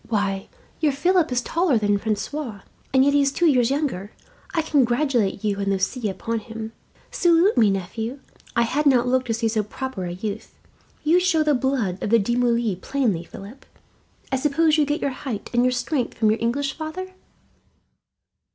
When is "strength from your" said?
15.71-16.39